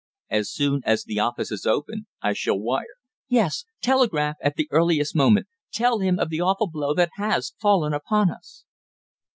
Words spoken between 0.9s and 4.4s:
the office is open I shall wire." "Yes, telegraph